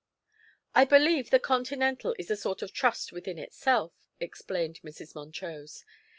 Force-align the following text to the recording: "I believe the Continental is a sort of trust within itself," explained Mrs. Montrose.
"I 0.73 0.83
believe 0.85 1.29
the 1.29 1.37
Continental 1.39 2.15
is 2.17 2.31
a 2.31 2.35
sort 2.35 2.63
of 2.63 2.73
trust 2.73 3.11
within 3.11 3.37
itself," 3.37 3.93
explained 4.19 4.79
Mrs. 4.83 5.13
Montrose. 5.13 5.85